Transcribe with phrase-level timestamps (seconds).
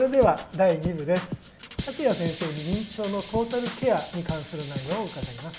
[0.00, 1.22] それでは第2部です。
[1.84, 5.58] 竹谷先生に認知症のトータルケアに関する内容を伺います。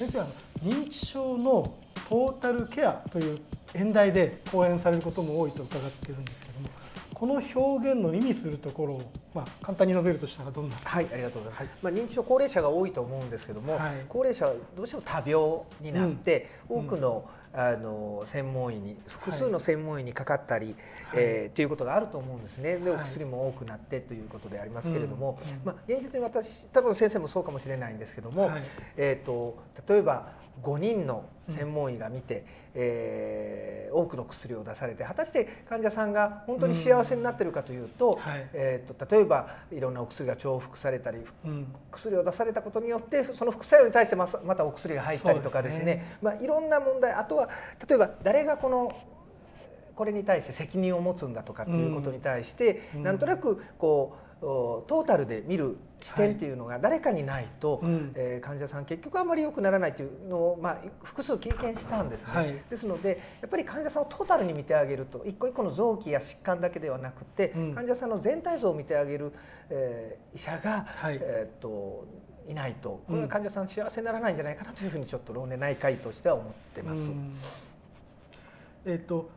[0.00, 0.26] 先生は
[0.60, 1.78] 認知症の
[2.08, 3.38] トータルケアという
[3.74, 6.70] 演題で講演されることも多いと伺っているんですけども
[7.14, 10.76] この表現の意味するところを、まあ、簡単に述べるとしたらどんな？
[10.76, 20.76] はいありがとうございます、はい、まあ、認知症高齢者が多いと思うんですけども、はい、高齢者はどうしても多病になって、うん、多くの、あの専門医に複数の専門医にかかったり、はい、
[21.14, 22.78] えー、っていうことがあると思うんですね。
[22.78, 25.60] でお薬も多くなってということでありますけれども、うん。
[25.64, 28.62] まあ、現実に私多分先生もそうかもしれないんですけども、はい、
[28.96, 32.42] えーと例えば5人の専門医が見て、うん、
[32.74, 38.18] えー、多くの薬を出されて果たして患者さんが本当に幸せになってるかというと
[38.52, 47.48] えーと、例えばいろんなお薬が重複されたり、うん、薬を出されたことによってその副作用に対してままたお薬が入ったりとかですね、ね、まあ、いろんな問題あとは
[47.88, 48.92] 例えば誰がこの
[49.94, 57.82] これに対して責任を持つんだとかっていうことに対して、うん、なんとなくこうトータルで見る視点っていうのが誰かにないと、はい、
[58.14, 69.34] えー、患者さん結局あんまり良くならないというのを、まあ、複数経験したんですね、はい、ですのでやっぱり患者さんをトータルに見てあげると一個一個の臓器や疾患だけではなくて、うん、患者さんの全体像を見てあげる、
[69.68, 72.06] えー、医者が、はい、えー、っと
[72.48, 77.02] いないとこれは患者さん幸せにならないんじゃないかなというふうにちょっと老年内科医としては思ってます。
[78.86, 79.28] えーと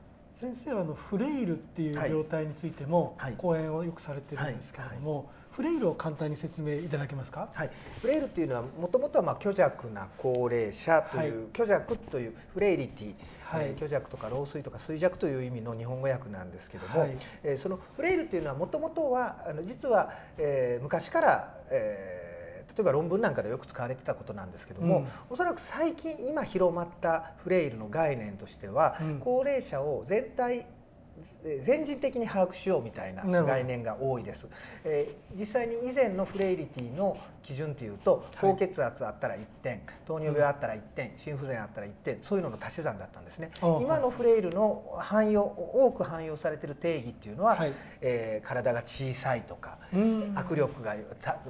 [0.43, 22.32] 先生はあのフレイルっていう状態についても講演をよくされてるんですけれども、フレイルを簡単に説明いただけますか、はい、フレイルっていうのはもともとはまあ虚弱な高齢者という、はい、虚弱というフレイリティ、はい、えー、虚弱とか老衰とか衰弱という意味の日本語訳なんですけども、はい、えー、そのフレイルっていうのはもともとはあの実は、えー、昔から、えー
[22.75, 30.65] 例えば論文なんかでよく使われてたことなんですけども、うん、おそらく最近今広まったフレイルの概念としては、うん、高齢者を全体
[31.65, 34.47] 全人的に把握しようみたいな概念が多いです、
[34.83, 50.95] えー、実際に以前のフレイリティの基準というと高血圧あったら1点、糖尿病あったら1点、心不全あったら1点そういうのの足し算だったんですね、今のフレイルの汎用多く汎用されている定義っていうのは、はい、えー、体が小さいとか握力が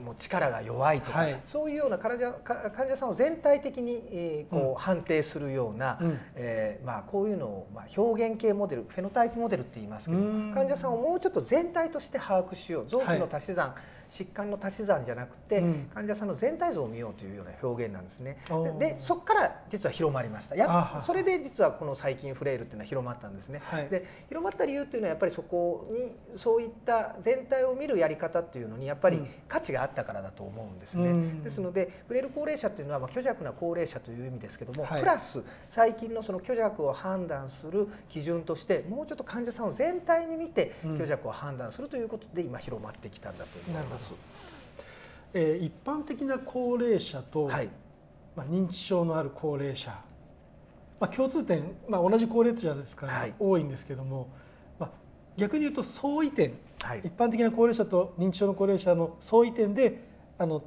[0.04, 10.18] もう力が弱いとか、はい、そういうような患者患者さんを全体的に、えー、こう判定するような、うん、えー、まあ、こういうのを、まあ、表現系モデルフェノタイプモデルって言いますけど
[10.54, 12.88] 患者さんをもうちょっと全体として把握しよう。
[12.90, 13.78] 臓器の足し算、はい。
[14.14, 18.38] 疾患の足し算じゃなくて、うん、患者さんの全体像を見ようというような表現なんですね。
[18.80, 23.62] でそこから実は広まりましたやそれで実はこの最近フレイルっていうのは広まったんですね。
[23.64, 31.04] はい、で広まった理由っていうのはやっぱりそこにそういった全体を見るやり方っていうのにやっぱり価値があったからだと思うんですね。
[31.06, 35.44] うん、ですのでフレイル高齢者っていうのはまあ虚弱な高齢者という意味ですけども、はい、プラス
[35.76, 43.94] 最近のその虚弱を判断する基準としてもうちょっと患者さんを全体に見て虚弱を判断するということで今広まってきたんだと思います。
[43.94, 44.63] ます。
[45.34, 47.70] えー、一般的な高齢者と、はい、
[48.36, 49.90] まあ、認知症のある高齢者、
[51.00, 54.30] まあ、共通点、まあ、同じ高齢者ですから、はい、多いんですけども、
[54.80, 54.92] まあ、
[55.38, 60.04] 逆に言うと相違点、はい、一般的な高齢者と認知症の高齢者の相違点で
[60.38, 60.64] あの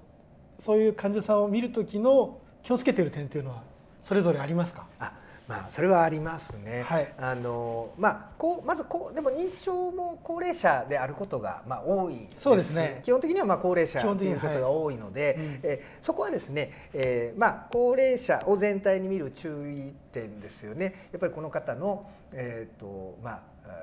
[0.61, 3.63] そういう患者さんを見る時の気をつけている点というのは
[4.09, 4.89] それぞれありますか？
[4.99, 5.13] あ
[5.49, 6.83] まあ、それはありますね。
[6.83, 13.03] はい、あのまあ、こうまずこうでも認知症も高齢者であることがまあ多いそうですね。
[13.05, 21.09] 基本的にはまあ高齢者ということが多いので、はい、えそこはですね、えー、まあ高齢者を全体に見る注意点ですよね。
[21.13, 23.43] やっぱりこの方のえっ、ー、とまあ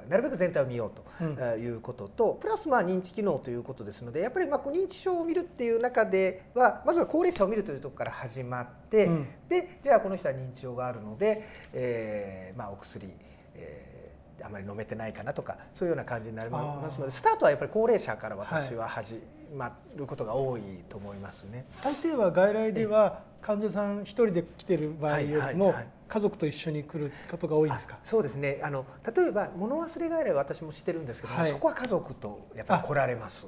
[0.09, 1.23] なるべく全体を見ようと
[1.57, 11.43] いうことと、うん、プラスまあ認知機能ということですのでやっぱりまあ認知症を見るっていう中ではまずは高齢者を見るというところから始まって、うん、でじゃあこの人は認知症があるので、
[11.73, 13.07] えー、まあお薬、
[13.55, 14.03] えー
[14.41, 19.21] あまり飲めてないかなとかそういうような感じになりますのでスタートはやっぱり高齢者から私は始
[19.55, 21.65] まることが多いと思いますね。
[21.83, 25.73] 大抵は外来では患者さん一人で来てる場合よりも
[26.07, 27.99] 家族と一緒に来ることが多いですか？
[28.09, 28.61] そうですね。
[28.63, 28.85] あの
[29.15, 33.45] 例えば物忘れ外来は私もしてるんですけどはい、そこは家族とやっぱり来られます。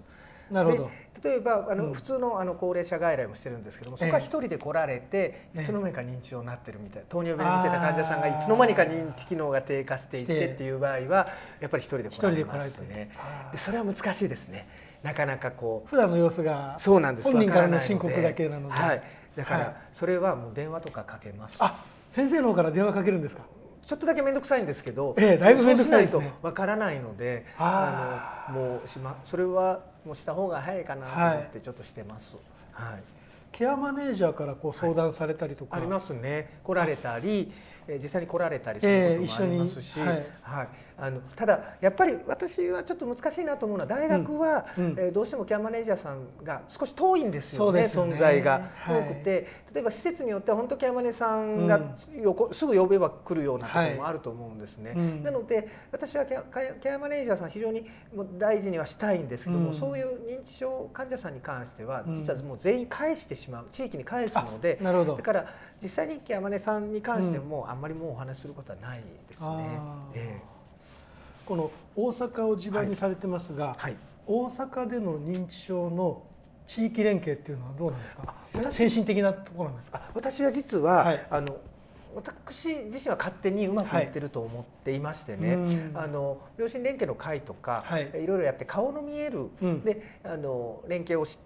[0.51, 0.89] なるほど。
[1.23, 11.27] 例えばあの、うん、普通のあの高齢者外来もしてるんですけどもそこは一人で来られて、えー、いつの間にか認知症になってるみたいな糖尿病に見てた患者さんがいつの間にか認知機能が低下していってっていう場合は
[11.61, 13.09] やっぱり一人で来られますね。
[13.53, 14.67] でそれは難しいですね
[15.05, 17.31] なかなかこう普段の様子がそうなんです。
[17.31, 19.03] 本人からの申告だけなので、はい、
[19.37, 21.85] だからそれはもう電話とかかけます、あ
[22.15, 23.43] 先生の方から電話かけるんですか？
[23.87, 32.25] ちょっとだけ面倒くさいんですけど、ええ、だいぶ面倒くさいとわからないので、あのもうしまそれはもうした方が早いかなと思ってちょっとしてます。
[32.71, 32.93] はい。
[32.93, 33.03] はい、
[33.51, 36.59] ケアマネージャーからこう相談されたりとか、はい、ありますね。
[36.63, 37.51] 来られたり、
[37.87, 40.17] え実際に来られたりすることもありますし、えー、はい、
[40.57, 40.67] はい、
[40.97, 48.71] あのただやっぱり私はちょっと難しいなと思うのは大学は、うんうん、えー、どうしてもケアマネージャーさんが少し遠いんですよね、ね、存在が。
[48.88, 57.86] 遠くて、はい、例えば施設によっては本当ケアマネさんが横、うん、すぐ呼べば来るようなところもあると思うんですね、はい、なので私はケアケアマネージャーさん非常に
[58.39, 65.45] 大事にはしたいんですけども、そういう認知症患者さんに関しては実はもう全員返してしまう地域に返すのでだから
[65.81, 69.00] 実際にケアマネさんに関してもあんまりもうお話しすることはない
[69.30, 69.80] ですね。
[70.13, 70.56] えー
[71.45, 73.77] この大阪を地盤にされてますが、はい。
[73.77, 73.97] はい、
[74.27, 76.24] 大阪での認知症の
[76.68, 78.33] 地域連携っていうのはどうなんですか？
[78.71, 80.01] 精神的なところなんですか？
[80.15, 81.57] 私は実は、はい、あの
[82.15, 91.38] 私自身は勝手にうまくいってると思っていましてね、はい、あの両親連携の会とか、はい、いろいろやって顔の見える、うん、であの連携をし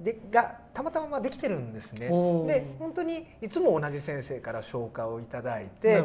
[0.00, 2.00] でがたまたまできてるんですね。
[2.00, 6.02] で本当にいつも同じ先生から紹介をいただいて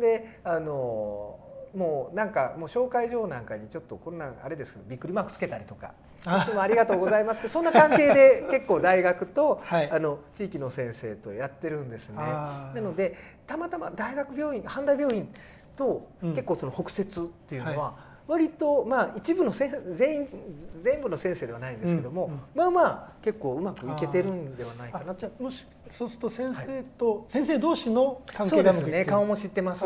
[0.00, 1.38] であの
[1.74, 4.72] もうなんかもう紹介状なんかにちょっとこんなんあれです。
[4.72, 5.92] けどびっくりマークつけたりとか。
[6.24, 7.40] いつもありがとうございます。
[7.40, 12.16] ってそんな関係で 結構大学と、はい、あの地域の先生とやってるんですね。
[12.16, 13.16] なので
[13.48, 15.34] たまたま大学病院阪大病院
[15.76, 19.68] と結構その北摂っていうのは、はい割とまあ一部の全
[20.20, 20.28] 員
[20.82, 25.14] 全部の先生ではないんですけども、うんうん、まあまあ結構うまくいけてるんではないかな。
[25.14, 25.56] じゃもし
[25.98, 29.04] そうすると先生と、はい、先生同士の関係ですね。
[29.04, 29.84] 顔も知ってますし。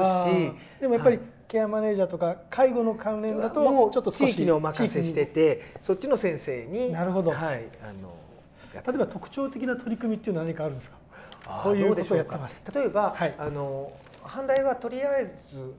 [0.81, 8.17] でもやっぱり、ケアマネージャーとか介護の関連だともうちょっと地域にお任せしててそっちの先生になるほど、はい、あの
[8.75, 10.97] 例えば特徴的な取り組みっていうのは何かあるんですか
[11.63, 12.33] こういうことをやって。
[12.33, 13.93] ます例えば、はい、あの
[14.25, 15.73] 阪大はとりあえず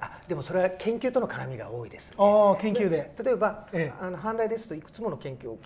[0.00, 3.12] あでもそれは研究との絡みが多いです、ね、あ研究で。
[3.22, 5.58] 例えば、ええ、あの阪大ですといくつもの研究を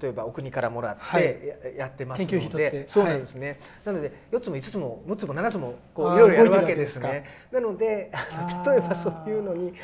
[0.00, 7.24] 例えばお国からもらってやってますので、はい、そうなんですね、はい、なので4つも5つも6つも7つもこういろいろやるわけですね。
[7.50, 8.12] なので
[8.66, 9.74] 例えばそういうのに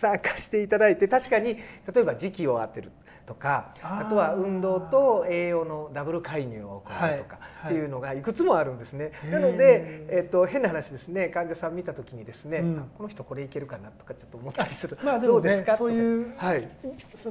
[0.00, 1.56] 参加していただいて確かに
[1.94, 2.90] 例えば時期を当てる
[3.26, 9.12] とかあとは運動と栄養のダブル介入を行うとかっていうのがいくつもあるんですね。
[9.30, 11.28] なので、えっと変な話ですね。
[11.28, 14.98] 患者さん見た時にですね、うん、この人これいけるかなとかちょっと思ったりする。
[15.02, 16.68] まあでもねそういう、はい、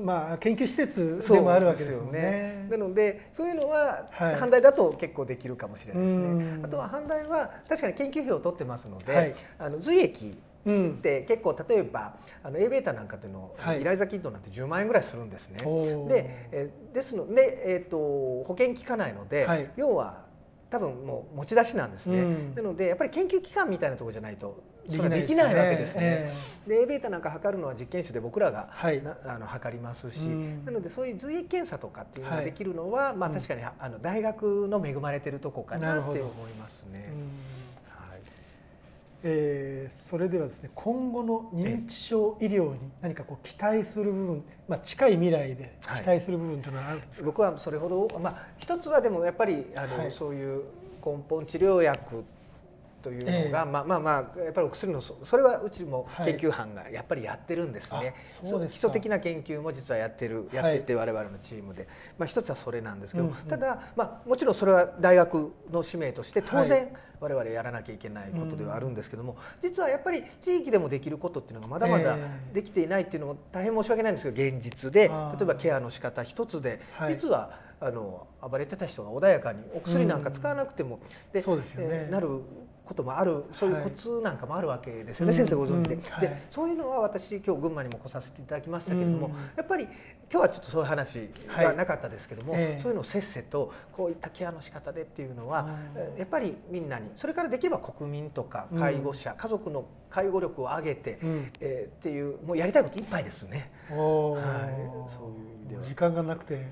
[0.04, 2.68] まあ研究施設でもあるわけですよね。
[2.70, 6.60] なのでそういうのは阪大だと結構できるかもしれないですね。
[6.64, 10.38] あとは阪大は確かに研究費を取ってますので、はい、あの髄液
[11.02, 15.58] で結構例えばあの A ベータなんかというのを、はい、イライザキットなんて10万円ぐらいするんですね。
[16.08, 20.26] でえですので、えーと、保険効かないので、はい、要は
[20.70, 26.00] 多分もう持ち出しなんですね、うん、なのでやっぱり研究機関みたいなところじゃないとそれはできないわけですね。
[26.02, 37.14] えー、で A ベータなんか測るのは実験室で僕らが、はい、あの測りますし、うん、なのでそういう髄液検査とかっていうのができるのは、はい、まあ確かにあの大学の恵まれてるとこかなって思いますね。
[39.26, 50.64] えー、それではですね今後の認知症医療に何かこう期待する部分、まあ、近い未来で期待する部分というのはあるんですか、はい、僕はそれほど、まあ、一つはでもやっぱりあの、はい、そういう
[51.06, 52.26] 根本治療薬
[53.04, 58.14] というのが、えー、まあまあまあやっぱりお薬のそれはうちも研究班がやっぱりやってるんですね、はい、
[58.50, 72.18] そう基礎的な研究も実はやってるやってて我々のチームで、まあ、一つはそれなんですけど、うんうん、ただ、まあ、もちろんそれは大学の使命として当然、我々やらなきゃいけないことではあるんですけども、実はやっぱり地域でもできることっていうのがまだまだ
[72.54, 75.04] できていないっていうのも大変申し訳ないんですけど現実で。
[75.04, 75.08] 例
[75.42, 76.80] えばケアの仕方一つで、
[77.10, 81.00] 実はあの暴れてた人が穏やかにお薬なんか使わなくても、
[81.54, 82.42] うですよね、なる
[82.86, 85.96] こともあるそういうコツなんかもあるわけですよね、はい、先生ご存知で。
[85.96, 89.88] うんうんはい、でそういうのは私今日群馬にも来させていただきましたけれども、うん、やっぱり
[90.32, 95.70] 今日はちょっとそういう話はなかったですけども、はい、そういうのをせっせとこういったケアの仕方でっていうのは、
[96.18, 103.72] やっぱりみんなにそれからできれば国民とか介護者、うん、家族の介護力を上げて、うん、えー、っていうもうやりたいこといっぱいですね。
[103.90, 104.00] はい、
[105.16, 105.84] そういう意味では。
[105.84, 106.68] 時間がなくて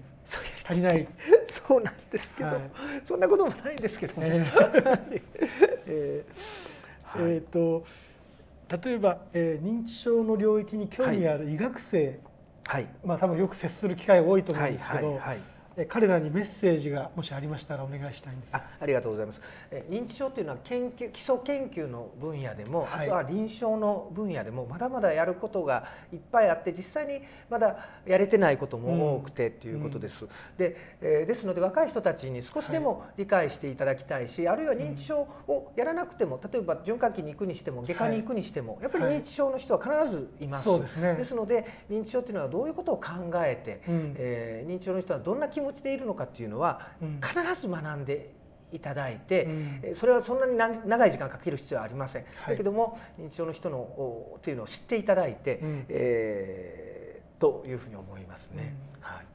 [0.67, 1.07] 足りない。
[1.67, 2.71] そうなんですけど、はい、
[3.05, 5.61] そんなこともないんですけども、えー
[7.51, 7.83] と
[8.83, 12.19] 例えば、えー、認知症の領域に興味ある医学生、
[12.63, 18.49] はい、まあ多分よく接する機会多いと思うんですけど、はいはいはい彼らにメッセージがもしありましたらお願いしたいんです。
[18.53, 19.41] あありがとうございます。
[19.89, 48.33] 認知症というのは研究基礎研究の分野でも、はい、あとは臨床の分野でもまだまだやることがいっぱいあって実際にまだやれてないことも多くてっていうことです、うん、で、えー、ですので若い人たちに少しでも理解していただきたいし、はい、あるいは認知症をやらなくても例えば循環器に行くにしても外科に行くにしても、はい、やっぱり認知症の人は必ずいます、ですね、ですので認知症というのはどういうことを考えて、うん、えー、認知症の人はどんな気持ちでいるのかっていうのは、必ず学んで
[48.71, 58.75] いただいて、うん、それはそんなに長い時間かける必要はありません、はい、だけども認知症の人のっていうのを知っていただいて、うん、えー、というふうに思いますね。
[58.97, 59.25] うん、はい。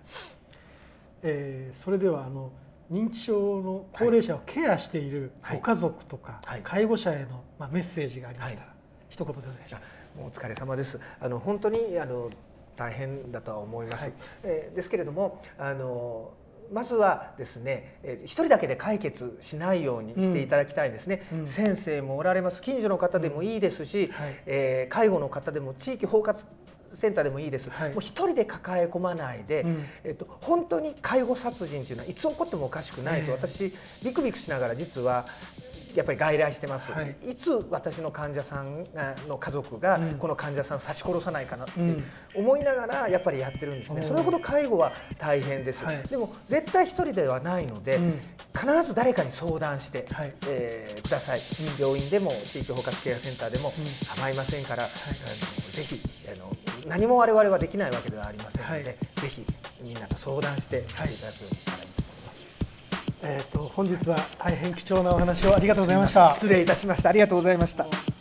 [1.22, 2.52] えー、それではあの
[2.90, 8.76] 認知症の高齢者をケアしているご家族とか介護者への、まあ、メッセージがありましたら、はい、
[9.08, 9.84] 一言でお願いします。
[10.18, 10.98] お疲れ様です。
[11.20, 12.30] あの本当にあの
[12.76, 14.02] 大変だとは思います。
[14.02, 14.12] はい、
[14.44, 16.32] えー、ですけれどもあの
[16.72, 22.60] まずはですね、えー、一人だけで解決しないようにしていただきたいんですね、うん、先生もおられます。
[22.62, 26.36] 近所の方でもいいですし、うんはい、えー、介護の方でも地域包括
[27.00, 35.26] センターでもいいです、はい、もう一人で抱え込まないで、うん、えっと、本当に介護殺人というのはいつ起こってもおかしくないと、私ビクビクしながら実は
[35.96, 38.86] やっぱり外来してます、はい、いつ私の患者さん
[39.26, 41.72] の家族がこの患者さん刺し殺さないかなって
[42.34, 48.20] 思いながらやっぱりやってるんですね、それほど介護は大変です、はい、でも絶対一人ではないので、うん、
[48.52, 53.72] 必ず誰かに相談して、はい、えー、ください、うん、病院でも地域包括ケアセンターでも
[54.14, 56.00] 構いませんから、はい、あのぜひ
[56.30, 56.52] あの
[56.86, 59.44] 何も我々はできないわけではありませんので、ぜひ
[59.82, 61.18] みんなと相談してい。
[61.18, 62.05] ただくようにしたらいい
[63.28, 66.36] えーと、本日は大変貴重なお話をありがとうございました。
[66.36, 67.08] 失礼いたしました。
[67.08, 68.15] ありがとうございました。